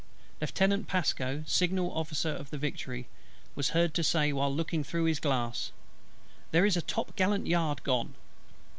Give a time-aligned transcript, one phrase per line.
[0.41, 3.07] Lieutenant PASCO, Signal Officer of the Victory,
[3.53, 5.71] was heard to say while looking through his glass,
[6.49, 8.15] "There is a top gallant yard gone."